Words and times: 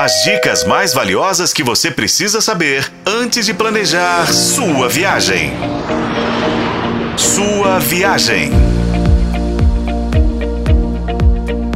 As 0.00 0.22
dicas 0.22 0.62
mais 0.62 0.94
valiosas 0.94 1.52
que 1.52 1.64
você 1.64 1.90
precisa 1.90 2.40
saber 2.40 2.88
antes 3.04 3.44
de 3.44 3.52
planejar 3.52 4.32
sua 4.32 4.88
viagem. 4.88 5.50
Sua 7.16 7.80
viagem. 7.80 8.52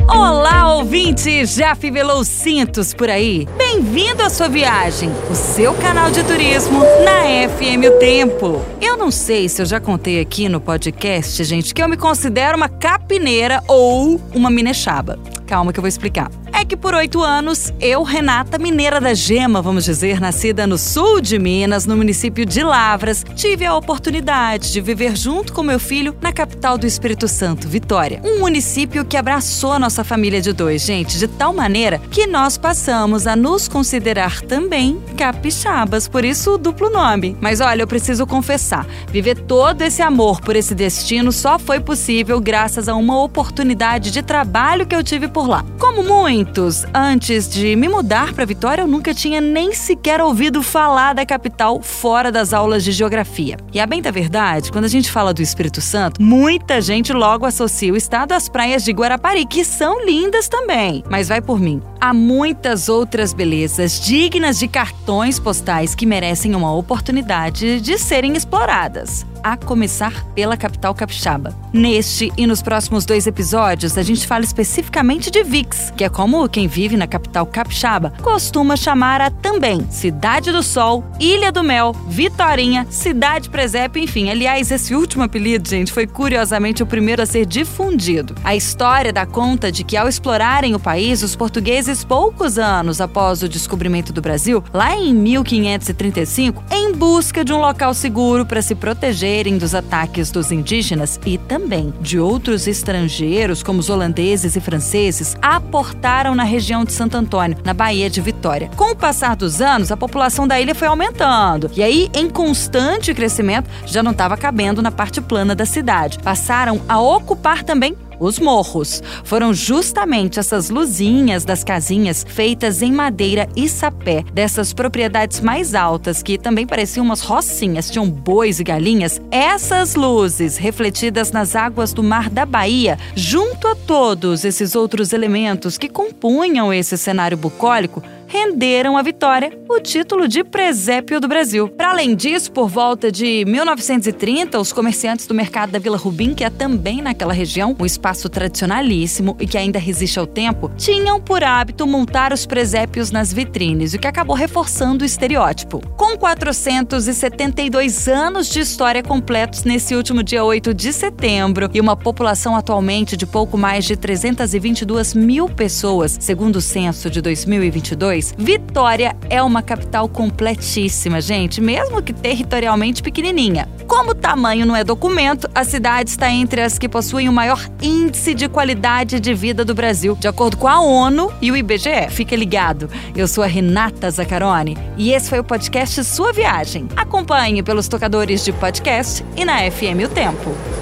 Olá, 0.08 0.72
ouvinte! 0.72 1.44
Já 1.46 1.74
fivelou 1.74 2.20
os 2.20 2.28
cintos 2.28 2.94
por 2.94 3.10
aí? 3.10 3.48
Bem-vindo 3.58 4.22
à 4.22 4.30
sua 4.30 4.48
viagem, 4.48 5.10
o 5.28 5.34
seu 5.34 5.74
canal 5.74 6.12
de 6.12 6.22
turismo 6.22 6.78
na 6.78 7.48
FM 7.48 7.88
O 7.88 7.98
Tempo. 7.98 8.64
Eu 8.80 8.96
não 8.96 9.10
sei 9.10 9.48
se 9.48 9.60
eu 9.60 9.66
já 9.66 9.80
contei 9.80 10.20
aqui 10.20 10.48
no 10.48 10.60
podcast, 10.60 11.42
gente, 11.42 11.74
que 11.74 11.82
eu 11.82 11.88
me 11.88 11.96
considero 11.96 12.56
uma 12.56 12.68
capineira 12.68 13.60
ou 13.66 14.20
uma 14.32 14.48
minexaba. 14.48 15.18
Calma 15.44 15.72
que 15.72 15.80
eu 15.80 15.82
vou 15.82 15.88
explicar 15.88 16.30
que 16.64 16.76
por 16.76 16.94
oito 16.94 17.22
anos, 17.22 17.72
eu, 17.80 18.02
Renata, 18.02 18.58
mineira 18.58 19.00
da 19.00 19.14
Gema, 19.14 19.60
vamos 19.60 19.84
dizer, 19.84 20.20
nascida 20.20 20.66
no 20.66 20.78
sul 20.78 21.20
de 21.20 21.38
Minas, 21.38 21.86
no 21.86 21.96
município 21.96 22.46
de 22.46 22.62
Lavras, 22.62 23.24
tive 23.34 23.64
a 23.64 23.74
oportunidade 23.74 24.72
de 24.72 24.80
viver 24.80 25.16
junto 25.16 25.52
com 25.52 25.62
meu 25.62 25.80
filho 25.80 26.14
na 26.20 26.32
capital 26.32 26.78
do 26.78 26.86
Espírito 26.86 27.26
Santo, 27.26 27.66
Vitória. 27.66 28.20
Um 28.24 28.38
município 28.38 29.04
que 29.04 29.16
abraçou 29.16 29.72
a 29.72 29.78
nossa 29.78 30.04
família 30.04 30.40
de 30.40 30.52
dois, 30.52 30.82
gente, 30.82 31.18
de 31.18 31.26
tal 31.26 31.52
maneira 31.52 32.00
que 32.10 32.26
nós 32.26 32.56
passamos 32.56 33.26
a 33.26 33.34
nos 33.34 33.66
considerar 33.66 34.40
também 34.42 35.02
capixabas, 35.16 36.06
por 36.06 36.24
isso 36.24 36.52
o 36.52 36.58
duplo 36.58 36.90
nome. 36.90 37.36
Mas 37.40 37.60
olha, 37.60 37.82
eu 37.82 37.88
preciso 37.88 38.26
confessar, 38.26 38.86
viver 39.08 39.36
todo 39.36 39.82
esse 39.82 40.02
amor 40.02 40.40
por 40.40 40.54
esse 40.54 40.74
destino 40.74 41.32
só 41.32 41.58
foi 41.58 41.80
possível 41.80 42.40
graças 42.40 42.88
a 42.88 42.94
uma 42.94 43.20
oportunidade 43.20 44.10
de 44.10 44.22
trabalho 44.22 44.86
que 44.86 44.94
eu 44.94 45.02
tive 45.02 45.28
por 45.28 45.48
lá. 45.48 45.64
Como 45.78 46.02
muito 46.02 46.51
muitos. 46.52 46.84
Antes 46.92 47.48
de 47.48 47.74
me 47.74 47.88
mudar 47.88 48.34
para 48.34 48.44
Vitória, 48.44 48.82
eu 48.82 48.86
nunca 48.86 49.14
tinha 49.14 49.40
nem 49.40 49.72
sequer 49.72 50.20
ouvido 50.20 50.62
falar 50.62 51.14
da 51.14 51.24
capital 51.24 51.80
fora 51.80 52.30
das 52.30 52.52
aulas 52.52 52.84
de 52.84 52.92
geografia. 52.92 53.56
E 53.72 53.80
a 53.80 53.86
bem 53.86 54.02
da 54.02 54.10
verdade, 54.10 54.70
quando 54.70 54.84
a 54.84 54.88
gente 54.88 55.10
fala 55.10 55.32
do 55.32 55.40
Espírito 55.40 55.80
Santo, 55.80 56.20
muita 56.20 56.80
gente 56.80 57.12
logo 57.12 57.46
associa 57.46 57.92
o 57.92 57.96
estado 57.96 58.32
às 58.32 58.48
praias 58.50 58.84
de 58.84 58.92
Guarapari, 58.92 59.46
que 59.46 59.64
são 59.64 60.04
lindas 60.04 60.46
também. 60.46 61.02
Mas 61.08 61.28
vai 61.28 61.40
por 61.40 61.58
mim. 61.58 61.80
Há 61.98 62.12
muitas 62.12 62.88
outras 62.88 63.32
belezas 63.32 64.00
dignas 64.00 64.58
de 64.58 64.68
cartões 64.68 65.38
postais 65.38 65.94
que 65.94 66.04
merecem 66.04 66.54
uma 66.54 66.74
oportunidade 66.74 67.80
de 67.80 67.96
serem 67.96 68.36
exploradas 68.36 69.24
a 69.42 69.56
começar 69.56 70.24
pela 70.34 70.56
capital 70.56 70.94
capixaba. 70.94 71.54
Neste 71.72 72.32
e 72.36 72.46
nos 72.46 72.62
próximos 72.62 73.04
dois 73.04 73.26
episódios, 73.26 73.96
a 73.96 74.02
gente 74.02 74.26
fala 74.26 74.44
especificamente 74.44 75.30
de 75.30 75.42
Vix, 75.42 75.92
que 75.96 76.04
é 76.04 76.08
como 76.08 76.48
quem 76.48 76.68
vive 76.68 76.96
na 76.96 77.06
capital 77.06 77.46
capixaba 77.46 78.12
costuma 78.22 78.76
chamar 78.76 79.20
a 79.20 79.30
também 79.30 79.86
Cidade 79.90 80.52
do 80.52 80.62
Sol, 80.62 81.04
Ilha 81.18 81.50
do 81.50 81.62
Mel, 81.62 81.92
Vitorinha, 82.08 82.86
Cidade 82.90 83.48
Presépio, 83.48 84.02
enfim. 84.02 84.30
Aliás, 84.30 84.70
esse 84.70 84.94
último 84.94 85.22
apelido, 85.22 85.68
gente, 85.68 85.92
foi 85.92 86.06
curiosamente 86.06 86.82
o 86.82 86.86
primeiro 86.86 87.22
a 87.22 87.26
ser 87.26 87.46
difundido. 87.46 88.34
A 88.44 88.54
história 88.54 89.12
dá 89.12 89.24
conta 89.24 89.72
de 89.72 89.82
que 89.82 89.96
ao 89.96 90.08
explorarem 90.08 90.74
o 90.74 90.80
país, 90.80 91.22
os 91.22 91.34
portugueses, 91.34 92.04
poucos 92.04 92.58
anos 92.58 93.00
após 93.00 93.42
o 93.42 93.48
descobrimento 93.48 94.12
do 94.12 94.20
Brasil, 94.20 94.62
lá 94.72 94.94
em 94.94 95.14
1535, 95.14 96.62
em 96.70 96.92
busca 96.92 97.44
de 97.44 97.52
um 97.52 97.58
local 97.58 97.94
seguro 97.94 98.44
para 98.44 98.60
se 98.60 98.74
proteger 98.74 99.31
dos 99.56 99.74
ataques 99.74 100.30
dos 100.30 100.52
indígenas 100.52 101.18
e 101.24 101.38
também 101.38 101.92
de 102.00 102.18
outros 102.18 102.66
estrangeiros, 102.66 103.62
como 103.62 103.80
os 103.80 103.88
holandeses 103.88 104.56
e 104.56 104.60
franceses, 104.60 105.34
aportaram 105.40 106.34
na 106.34 106.44
região 106.44 106.84
de 106.84 106.92
Santo 106.92 107.16
Antônio, 107.16 107.56
na 107.64 107.72
Baía 107.72 108.10
de 108.10 108.20
Vitória. 108.20 108.70
Com 108.76 108.92
o 108.92 108.96
passar 108.96 109.34
dos 109.34 109.62
anos, 109.62 109.90
a 109.90 109.96
população 109.96 110.46
da 110.46 110.60
ilha 110.60 110.74
foi 110.74 110.86
aumentando 110.86 111.70
e 111.74 111.82
aí, 111.82 112.10
em 112.14 112.28
constante 112.28 113.14
crescimento, 113.14 113.70
já 113.86 114.02
não 114.02 114.12
estava 114.12 114.36
cabendo 114.36 114.82
na 114.82 114.90
parte 114.90 115.20
plana 115.20 115.54
da 115.54 115.64
cidade. 115.64 116.18
Passaram 116.18 116.82
a 116.86 117.00
ocupar 117.00 117.62
também 117.62 117.96
os 118.18 118.38
morros. 118.38 119.02
Foram 119.24 119.52
justamente 119.52 120.38
essas 120.38 120.70
luzinhas 120.70 121.44
das 121.44 121.64
casinhas 121.64 122.24
feitas 122.28 122.82
em 122.82 122.92
madeira 122.92 123.48
e 123.56 123.68
sapé, 123.68 124.24
dessas 124.32 124.72
propriedades 124.72 125.40
mais 125.40 125.74
altas 125.74 126.22
que 126.22 126.38
também 126.38 126.66
pareciam 126.66 127.04
umas 127.04 127.20
rocinhas, 127.20 127.90
tinham 127.90 128.08
bois 128.08 128.60
e 128.60 128.64
galinhas. 128.64 129.20
Essas 129.30 129.94
luzes 129.94 130.56
refletidas 130.56 131.30
nas 131.30 131.54
águas 131.56 131.92
do 131.92 132.02
mar 132.02 132.28
da 132.28 132.44
Bahia, 132.44 132.98
junto 133.14 133.66
a 133.68 133.74
todos 133.74 134.44
esses 134.44 134.74
outros 134.74 135.12
elementos 135.12 135.78
que 135.78 135.88
compunham 135.88 136.72
esse 136.72 136.96
cenário 136.96 137.36
bucólico, 137.36 138.02
renderam 138.32 138.96
à 138.96 139.02
Vitória 139.02 139.52
o 139.68 139.78
título 139.78 140.26
de 140.26 140.42
presépio 140.42 141.20
do 141.20 141.28
Brasil. 141.28 141.68
Para 141.68 141.90
além 141.90 142.14
disso, 142.14 142.50
por 142.50 142.66
volta 142.66 143.12
de 143.12 143.44
1930, 143.44 144.58
os 144.58 144.72
comerciantes 144.72 145.26
do 145.26 145.34
mercado 145.34 145.70
da 145.70 145.78
Vila 145.78 145.98
Rubim, 145.98 146.32
que 146.32 146.42
é 146.42 146.48
também 146.48 147.02
naquela 147.02 147.34
região 147.34 147.76
um 147.78 147.84
espaço 147.84 148.30
tradicionalíssimo 148.30 149.36
e 149.38 149.46
que 149.46 149.58
ainda 149.58 149.78
resiste 149.78 150.18
ao 150.18 150.26
tempo, 150.26 150.70
tinham 150.78 151.20
por 151.20 151.44
hábito 151.44 151.86
montar 151.86 152.32
os 152.32 152.46
presépios 152.46 153.10
nas 153.10 153.34
vitrines, 153.34 153.92
o 153.92 153.98
que 153.98 154.06
acabou 154.06 154.34
reforçando 154.34 155.02
o 155.02 155.06
estereótipo. 155.06 155.86
Com 155.94 156.16
472 156.16 158.08
anos 158.08 158.48
de 158.48 158.60
história 158.60 159.02
completos 159.02 159.64
nesse 159.64 159.94
último 159.94 160.22
dia 160.22 160.42
8 160.42 160.72
de 160.72 160.90
setembro 160.90 161.68
e 161.74 161.80
uma 161.80 161.96
população 161.96 162.56
atualmente 162.56 163.14
de 163.14 163.26
pouco 163.26 163.58
mais 163.58 163.84
de 163.84 163.94
322 163.94 165.12
mil 165.12 165.50
pessoas, 165.50 166.16
segundo 166.18 166.56
o 166.56 166.60
censo 166.62 167.10
de 167.10 167.20
2022, 167.20 168.21
Vitória 168.36 169.16
é 169.28 169.42
uma 169.42 169.62
capital 169.62 170.08
completíssima, 170.08 171.20
gente, 171.20 171.60
mesmo 171.60 172.02
que 172.02 172.12
territorialmente 172.12 173.02
pequenininha. 173.02 173.68
Como 173.86 174.12
o 174.12 174.14
tamanho 174.14 174.64
não 174.64 174.76
é 174.76 174.84
documento, 174.84 175.48
a 175.54 175.64
cidade 175.64 176.10
está 176.10 176.30
entre 176.30 176.60
as 176.60 176.78
que 176.78 176.88
possuem 176.88 177.28
o 177.28 177.32
maior 177.32 177.60
índice 177.82 178.34
de 178.34 178.48
qualidade 178.48 179.18
de 179.18 179.34
vida 179.34 179.64
do 179.64 179.74
Brasil, 179.74 180.16
de 180.18 180.28
acordo 180.28 180.56
com 180.56 180.68
a 180.68 180.80
ONU 180.80 181.32
e 181.40 181.50
o 181.50 181.56
IBGE. 181.56 182.08
Fica 182.10 182.36
ligado. 182.36 182.88
Eu 183.14 183.26
sou 183.26 183.42
a 183.42 183.46
Renata 183.46 184.10
Zaccaroni 184.10 184.76
e 184.96 185.12
esse 185.12 185.28
foi 185.28 185.40
o 185.40 185.44
podcast 185.44 186.04
Sua 186.04 186.32
Viagem. 186.32 186.88
Acompanhe 186.96 187.62
pelos 187.62 187.88
tocadores 187.88 188.44
de 188.44 188.52
podcast 188.52 189.24
e 189.36 189.44
na 189.44 189.58
FM 189.70 190.04
O 190.04 190.08
Tempo. 190.08 190.81